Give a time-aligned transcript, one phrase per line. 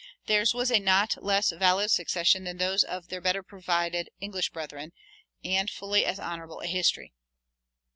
[0.25, 4.93] Theirs was a not less valid succession than those of their better provided English brethren,
[5.45, 7.13] and fully as honorable a history.